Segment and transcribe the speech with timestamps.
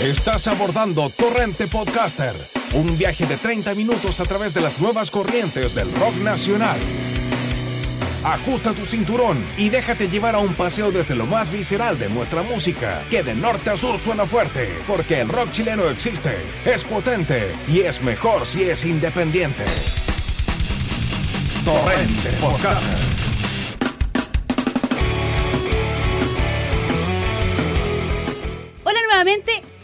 [0.00, 2.34] Estás abordando Torrente Podcaster,
[2.72, 6.78] un viaje de 30 minutos a través de las nuevas corrientes del rock nacional.
[8.24, 12.42] Ajusta tu cinturón y déjate llevar a un paseo desde lo más visceral de nuestra
[12.42, 17.52] música, que de norte a sur suena fuerte, porque el rock chileno existe, es potente
[17.68, 19.66] y es mejor si es independiente.
[21.62, 22.99] Torrente Podcaster.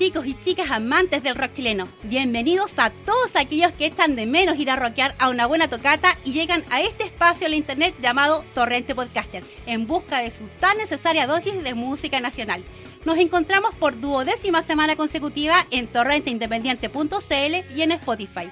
[0.06, 1.88] Chicos y chicas amantes del rock chileno.
[2.04, 6.16] Bienvenidos a todos aquellos que echan de menos ir a rockear a una buena tocata
[6.23, 10.45] y llegan a este espacio en la internet llamado Torrente Podcaster, en busca de su
[10.60, 12.62] tan necesaria dosis de música nacional.
[13.04, 18.49] Nos encontramos por duodécima semana consecutiva en torrenteindependiente.cl y en Spotify.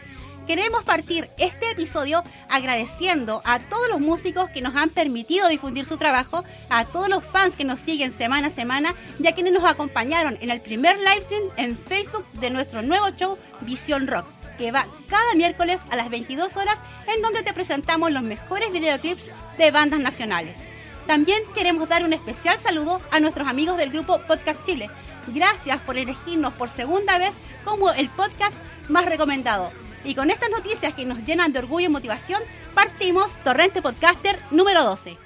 [0.46, 5.96] Queremos partir este episodio agradeciendo a todos los músicos que nos han permitido difundir su
[5.96, 9.64] trabajo, a todos los fans que nos siguen semana a semana y a quienes nos
[9.64, 14.26] acompañaron en el primer livestream en Facebook de nuestro nuevo show Visión Rock,
[14.58, 19.30] que va cada miércoles a las 22 horas en donde te presentamos los mejores videoclips
[19.56, 20.62] de bandas nacionales.
[21.06, 24.90] También queremos dar un especial saludo a nuestros amigos del grupo Podcast Chile.
[25.28, 27.32] Gracias por elegirnos por segunda vez
[27.64, 28.58] como el podcast
[28.90, 29.72] más recomendado.
[30.04, 32.42] Y con estas noticias que nos llenan de orgullo y motivación,
[32.74, 35.16] partimos Torrente Podcaster número 12.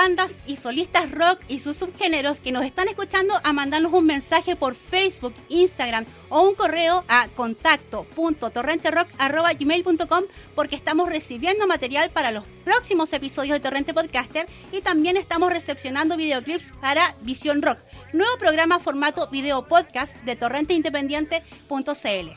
[0.10, 4.56] Bandas y solistas rock y sus subgéneros que nos están escuchando a mandarnos un mensaje
[4.56, 10.24] por Facebook, Instagram o un correo a contacto.torrenterock.gmail.com
[10.56, 16.18] porque estamos recibiendo material para los próximos episodios de Torrente Podcaster y también estamos recepcionando
[16.18, 17.78] videoclips para Visión Rock,
[18.12, 22.30] nuevo programa formato video podcast de torrenteindependiente.cl.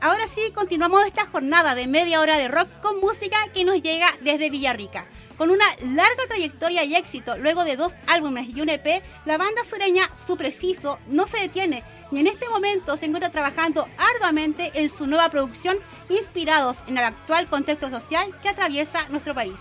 [0.00, 4.08] Ahora sí, continuamos esta jornada de media hora de rock con música que nos llega
[4.20, 5.06] desde Villarrica.
[5.38, 9.62] Con una larga trayectoria y éxito, luego de dos álbumes y un EP, la banda
[9.62, 14.90] sureña Su Preciso no se detiene y en este momento se encuentra trabajando arduamente en
[14.90, 19.60] su nueva producción inspirados en el actual contexto social que atraviesa nuestro país.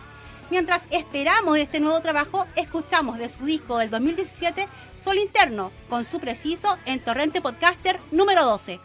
[0.50, 6.19] Mientras esperamos este nuevo trabajo, escuchamos de su disco del 2017 Sol Interno con Su
[6.19, 8.79] Preciso en Torrente Podcaster número 12.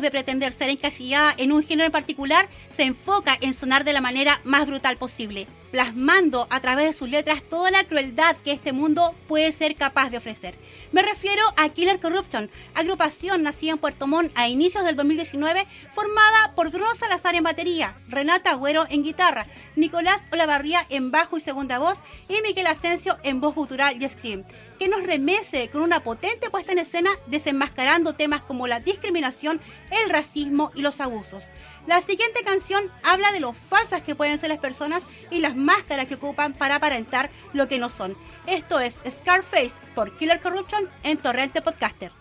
[0.00, 4.00] De pretender ser encasillada en un género en particular, se enfoca en sonar de la
[4.00, 8.72] manera más brutal posible, plasmando a través de sus letras toda la crueldad que este
[8.72, 10.54] mundo puede ser capaz de ofrecer.
[10.92, 16.54] Me refiero a Killer Corruption, agrupación nacida en Puerto Montt a inicios del 2019, formada
[16.54, 21.78] por Bruno Salazar en batería, Renata Agüero en guitarra, Nicolás Olavarría en bajo y segunda
[21.78, 24.44] voz y Miguel Asensio en voz gutural y scream
[24.80, 29.60] que nos remece con una potente puesta en escena desenmascarando temas como la discriminación,
[29.90, 31.44] el racismo y los abusos.
[31.86, 36.06] La siguiente canción habla de lo falsas que pueden ser las personas y las máscaras
[36.06, 38.16] que ocupan para aparentar lo que no son.
[38.46, 42.19] Esto es Scarface por Killer Corruption en Torrente Podcaster.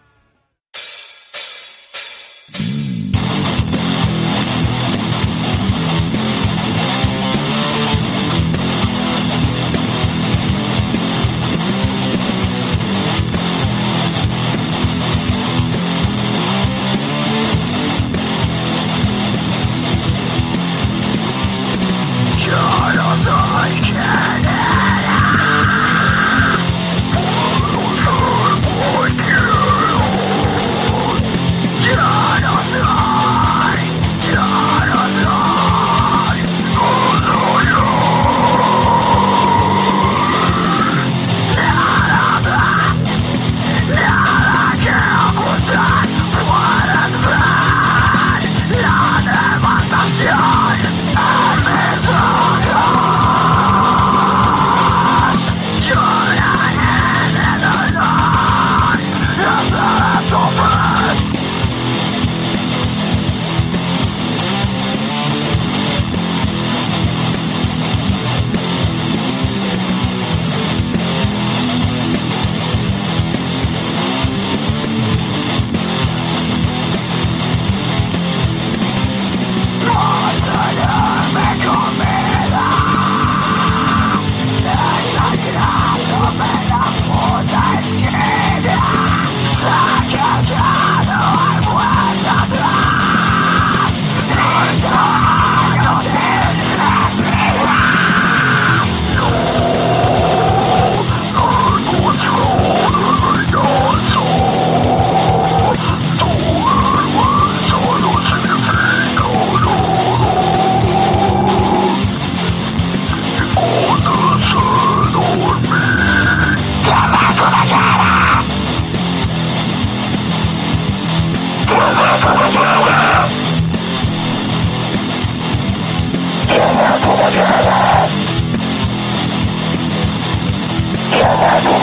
[131.41, 131.79] Yeah.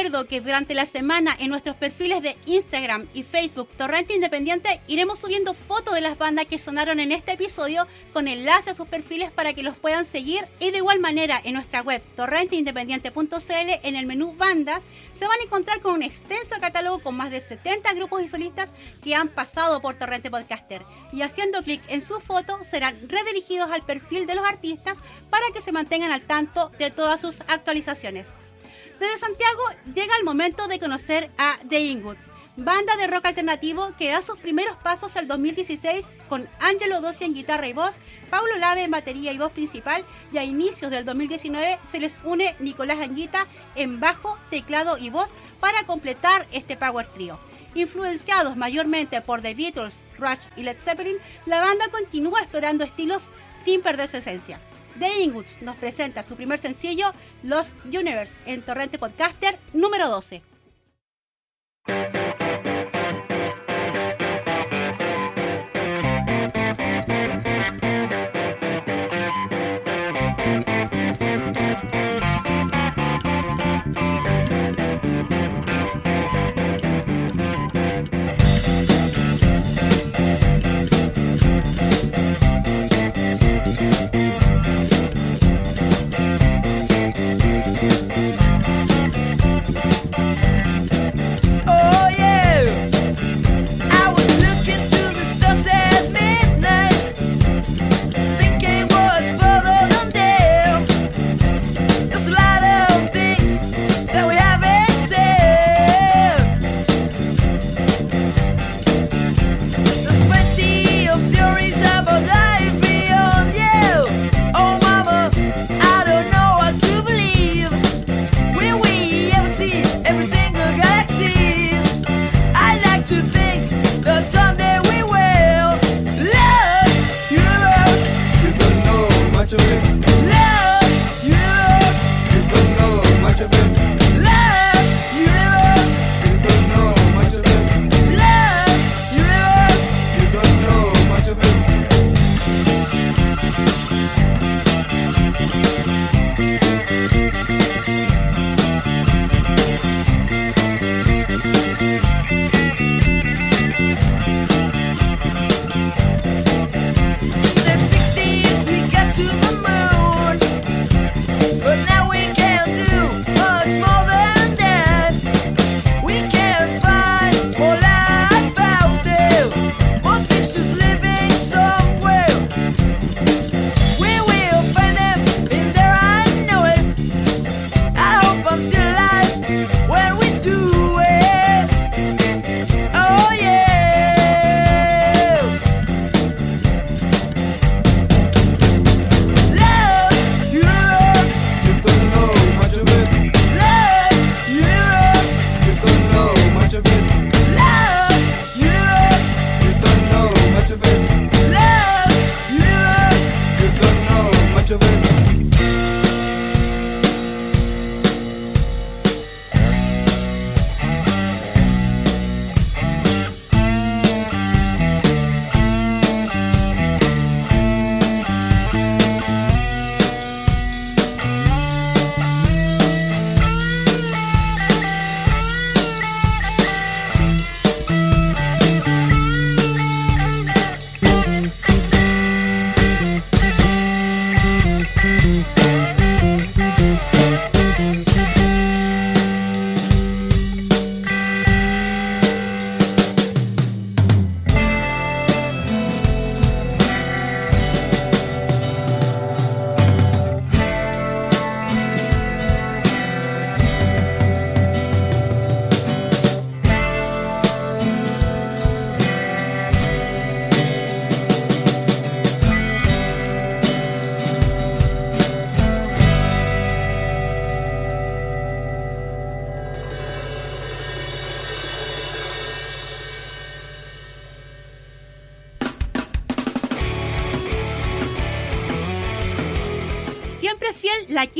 [0.00, 5.18] Contando que durante la semana en nuestros perfiles de Instagram y Facebook Torrente Independiente iremos
[5.18, 9.30] subiendo fotos de las bandas que sonaron en este episodio con enlaces a sus perfiles
[9.30, 13.52] para que los puedan seguir y de igual manera en nuestra web torrenteindependiente.cl
[13.82, 17.40] en el menú bandas se van a encontrar con un extenso catálogo con más de
[17.40, 18.72] 70 grupos y solistas
[19.04, 23.82] que han pasado por Torrente Podcaster y haciendo clic en su foto serán redirigidos al
[23.82, 28.28] perfil de los artistas para que se mantengan al tanto de todas sus actualizaciones.
[29.00, 29.62] Desde Santiago
[29.94, 34.38] llega el momento de conocer a The Ingots, banda de rock alternativo que da sus
[34.38, 37.96] primeros pasos el 2016 con Angelo Dossi en guitarra y voz,
[38.28, 40.04] Paulo Lave en batería y voz principal
[40.34, 45.30] y a inicios del 2019 se les une Nicolás Anguita en bajo, teclado y voz
[45.60, 47.38] para completar este power trio.
[47.74, 51.16] Influenciados mayormente por The Beatles, Rush y Led Zeppelin,
[51.46, 53.22] la banda continúa explorando estilos
[53.64, 54.60] sin perder su esencia.
[54.98, 60.42] The Ingots nos presenta su primer sencillo, Lost Universe, en Torrente Podcaster número 12.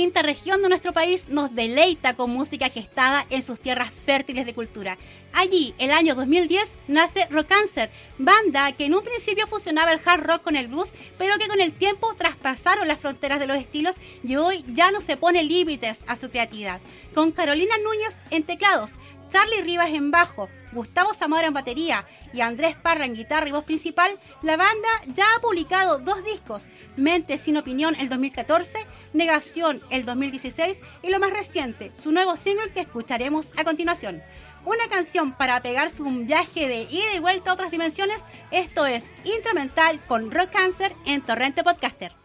[0.01, 4.55] Quinta región de nuestro país nos deleita con música gestada en sus tierras fértiles de
[4.55, 4.97] cultura.
[5.35, 10.23] Allí, el año 2010, nace Rock Cancer, banda que en un principio fusionaba el hard
[10.23, 13.97] rock con el blues, pero que con el tiempo traspasaron las fronteras de los estilos
[14.25, 16.81] y hoy ya no se pone límites a su creatividad.
[17.15, 18.93] Con Carolina Núñez en teclados,
[19.31, 23.65] Charlie Rivas en bajo, Gustavo Zamora en batería y Andrés Parra en guitarra y voz
[23.65, 24.11] principal,
[24.43, 28.79] la banda ya ha publicado dos discos, Mente sin opinión el 2014,
[29.13, 34.21] Negación el 2016 y lo más reciente, su nuevo single que escucharemos a continuación.
[34.65, 39.11] Una canción para pegarse un viaje de ida y vuelta a otras dimensiones, esto es
[39.25, 42.20] Instrumental con Rock Cancer en Torrente Podcaster.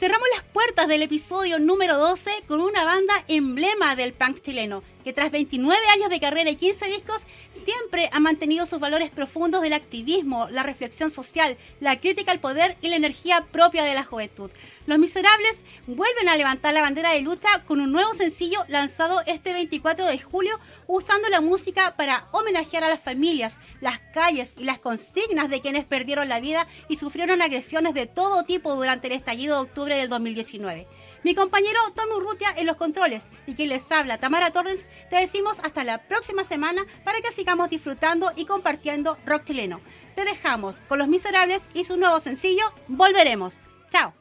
[0.00, 5.12] Cerramos las puertas del episodio número 12 con una banda emblema del punk chileno, que
[5.12, 9.72] tras 29 años de carrera y 15 discos, siempre ha mantenido sus valores profundos del
[9.72, 14.50] activismo, la reflexión social, la crítica al poder y la energía propia de la juventud.
[14.86, 19.52] Los Miserables vuelven a levantar la bandera de lucha con un nuevo sencillo lanzado este
[19.52, 24.78] 24 de julio usando la música para homenajear a las familias, las calles y las
[24.78, 29.56] consignas de quienes perdieron la vida y sufrieron agresiones de todo tipo durante el estallido
[29.56, 30.88] de octubre del 2019.
[31.22, 35.58] Mi compañero Tommy Urrutia en los controles y quien les habla, Tamara Torres, te decimos
[35.62, 39.80] hasta la próxima semana para que sigamos disfrutando y compartiendo rock chileno.
[40.14, 43.60] Te dejamos con Los Miserables y su nuevo sencillo, Volveremos.
[43.90, 44.14] Chao.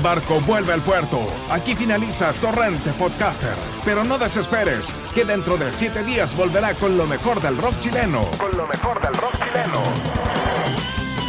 [0.00, 1.20] El barco vuelve al puerto.
[1.50, 3.52] Aquí finaliza Torrente Podcaster.
[3.84, 8.22] Pero no desesperes, que dentro de siete días volverá con lo mejor del rock chileno.
[8.38, 9.82] Con lo mejor del rock chileno.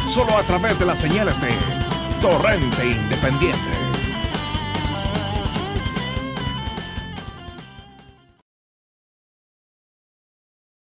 [0.09, 1.49] Solo a través de las señales de
[2.21, 3.90] Torrente Independiente.